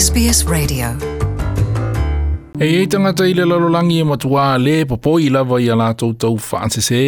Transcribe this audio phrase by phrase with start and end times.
[0.00, 0.86] SBS Radio.
[2.60, 6.10] Hei ei tangata i le lalolangi e matua le popo i lava i a lātou
[6.20, 7.00] tau whaasese.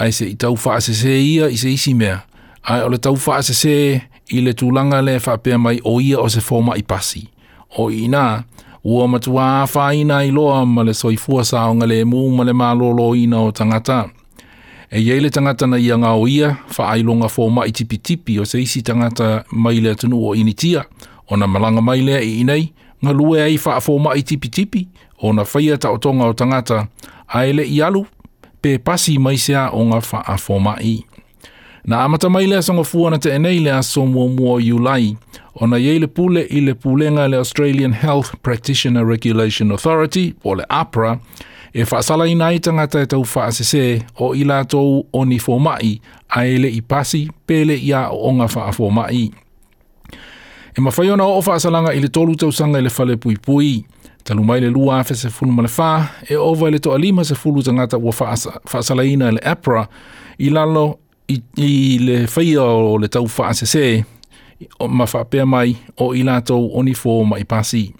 [0.00, 2.18] Ai se i tau whaasese ia i se isi mea.
[2.62, 3.76] Ai o le tau whaasese
[4.36, 7.22] i le tūlanga le whapea mai o ia o se fōma i pasi.
[7.78, 8.26] O i nā,
[8.84, 13.12] ua matua a whaina i loa ma le soifua saonga le mū ma le mālolo
[13.16, 14.02] ina o tangata.
[14.90, 18.60] E iei le tangata na ia ngā o ia, whaailonga fōma i tipi o se
[18.66, 20.84] isi tangata mai le atunu o initia.
[20.88, 22.68] tia ona na malanga mai lea i inei,
[23.04, 24.86] ngā lue ai wha afo mai tipi tipi,
[25.22, 26.86] o na whaia ta o tonga o tangata,
[27.28, 28.04] a ele i alu,
[28.64, 31.00] pe pasi mai sea o ngā wha afo mai.
[31.86, 35.16] Na amata mai lea songa fuana te enei lea so mua mua iulai,
[35.60, 40.64] o na yeile pule i le pulenga le Australian Health Practitioner Regulation Authority, o le
[40.70, 41.18] APRA,
[41.74, 43.84] e whaasala ina i tangata e tau whaasese
[44.16, 45.98] o i lātou o ni fōmai,
[46.30, 48.92] a ele i pasi, pele i a o onga wha a fōmai.
[49.04, 49.43] mai
[50.76, 53.84] e mawhai ona o whaasalanga i le tolu tau sanga i le whale pui pui.
[54.24, 57.34] Talu mai le lua afe se fulu male wha, e owa le to alima se
[57.34, 58.12] fulu tangata ua
[58.72, 59.86] whaasalaina le APRA
[60.38, 64.04] i lalo i, le whaia o le tau whaase se,
[64.78, 67.92] o ma whapea mai o i lātou o ni fō mai pasi.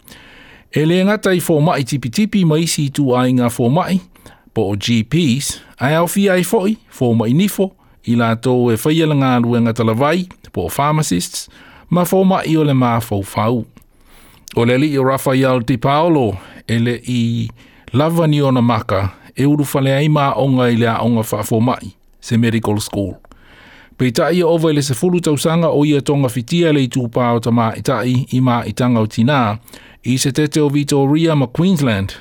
[0.74, 4.00] E le ngata i fō mai tipi tipi mai si tu ai ngā fō mai,
[4.54, 7.68] po o GPs, a au fi ai fōi, fō mai nifo,
[8.10, 11.46] i lātou e whaia la ngā luenga talawai, po o pharmacists,
[11.90, 13.64] ma fo ma i o le ma fo fau.
[14.56, 16.36] O le li i Rafael Di Paolo
[16.68, 17.48] e le i
[17.92, 21.42] lava ni ona maka e uru fale ai ma onga i le a onga fa
[21.42, 23.16] fo mai, se medical school.
[23.98, 25.36] Pei ta i o le se fulu tau
[25.70, 28.62] o ia tonga fitia le i tūpā o ta ma i ta i i ma
[28.66, 29.58] i tanga tina
[30.04, 32.12] i se te te o Vitoria ma Queensland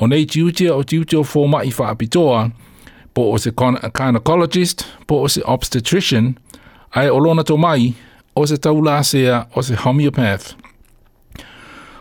[0.00, 2.50] o nei tiutia o tiutia o fo mai fa apitoa
[3.14, 6.36] po o se gynecologist, po o se obstetrician,
[6.94, 7.94] ai olona lona tō mai
[8.38, 10.54] o se taulaasea o se homeopath.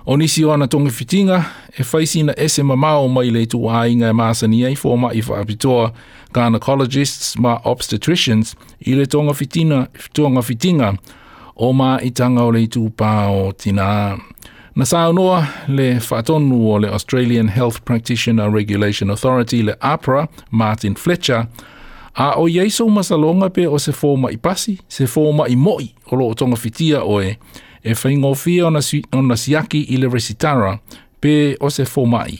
[0.05, 1.43] O nisi o ana tonga fitinga
[1.79, 5.89] e whaisina ese mamao mai le tu ainga e māsani e fō mai i whaapitoa
[6.35, 8.53] gynecologists ma obstetricians
[8.87, 9.81] i le tonga fitina,
[10.13, 10.93] tonga fitinga
[11.55, 13.89] o mā i tanga o le tu pā o tina.
[14.77, 21.49] Na saunoa le whaatonu o le Australian Health Practitioner Regulation Authority le APRA, Martin Fletcher,
[22.19, 25.91] A o yeiso sou masalonga pe o se fō mai pasi, se fō i moi
[26.09, 27.37] o lo e o tonga fitia o e,
[27.85, 28.81] e whaingo fia o na
[29.37, 30.79] siaki i le resitara
[31.21, 32.39] pe o se fō i.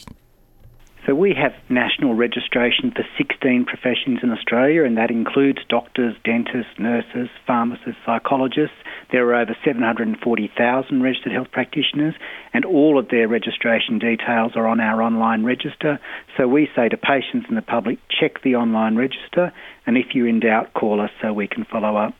[1.08, 6.78] So we have national registration for 16 professions in Australia, and that includes doctors, dentists,
[6.78, 8.76] nurses, pharmacists, psychologists.
[9.14, 12.14] There are over 740,000 registered health practitioners,
[12.54, 15.98] and all of their registration details are on our online register.
[16.36, 19.54] So we say to patients and the public, check the online register,
[19.86, 22.16] and if you're in doubt, call us so we can follow up.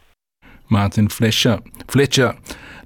[0.70, 1.60] Martin Fletcher.
[1.92, 2.34] Fletcher,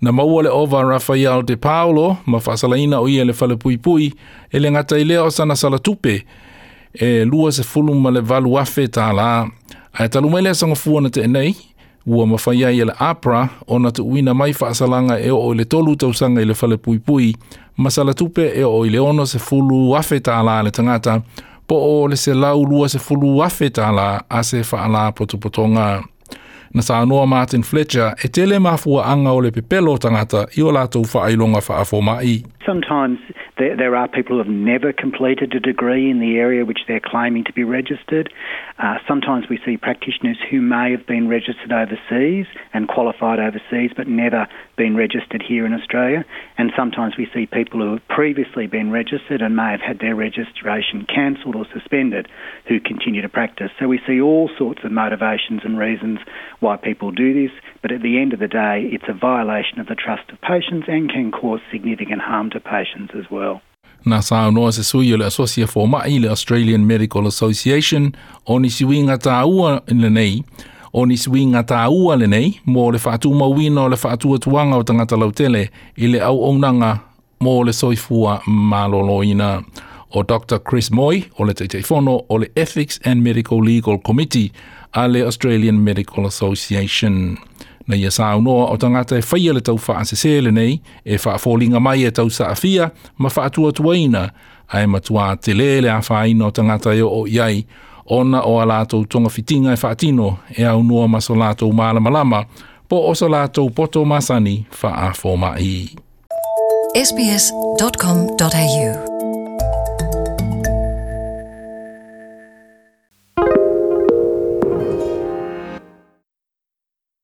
[0.01, 4.13] na maua le ova Rafael de Paolo, ma whasalaina o ia le whale pui pui,
[4.51, 6.23] e le ngata i leo sana salatupe,
[6.93, 9.47] e lua se fulu ma le valu afe tā la,
[9.93, 11.55] a e talu mele sanga fuana te enei,
[12.05, 15.53] ua ma whaia i e le apra, o na te uina mai whasalanga e o
[15.53, 17.35] le tolu tausanga i le whale pui pui,
[17.77, 21.21] ma salatupe e o i le ono se fulu afe tā la le tangata,
[21.67, 25.41] po o le se lau lua se fulu afe tā la, a se whaala potopotonga.
[25.49, 26.20] Potonga
[26.73, 30.71] na sa noa Martin Fletcher e tele mafua anga o le pepelo tangata i o
[30.71, 32.43] longa whaailonga whaafo mai.
[32.65, 33.19] Sometimes
[33.61, 36.99] There, there, are people who have never completed a degree in the area which they're
[36.99, 38.33] claiming to be registered.
[38.79, 44.07] Uh, sometimes we see practitioners who may have been registered overseas and qualified overseas but
[44.07, 46.25] never been registered here in Australia.
[46.57, 50.15] And sometimes we see people who have previously been registered and may have had their
[50.15, 52.27] registration cancelled or suspended
[52.67, 53.69] who continue to practice.
[53.79, 56.17] So we see all sorts of motivations and reasons
[56.61, 57.51] why people do this.
[57.83, 60.85] But at the end of the day, it's a violation of the trust of patients
[60.87, 63.50] and can cause significant harm to patients as well.
[64.09, 68.07] Nā sā unō se sui o le asosia for mai le Australian Medical Association,
[68.49, 70.39] o ni sui ngā tā ua le nei,
[70.93, 74.33] o ni sui ngā tā ua le nei, mō le whātū mawina o le whātū
[74.39, 75.67] atuanga o tangata lautele,
[76.01, 76.95] i le au ounanga
[77.45, 79.59] mō le soifua māloloina.
[80.17, 80.57] O Dr.
[80.59, 84.51] Chris Moy, o le teitei whono, o le Ethics and Medical Legal Committee,
[84.93, 87.21] a le Australian Medical Association.
[87.37, 87.50] Association.
[87.91, 91.15] Na ia sa unoa o tangata e whaia le tau wha se sele nei, e
[91.25, 94.29] wha fōlinga mai e tau sa afia, ma wha atua tuaina,
[94.69, 97.65] a e matua te lele a wha ino tangata e o iai,
[98.05, 101.73] ona o a lātou tonga fitinga e wha atino, e a unoa ma so lātou
[101.73, 102.45] maalama lama,
[102.87, 105.51] po o so lātou poto masani wha a fōma
[106.97, 109.10] sbs.com.au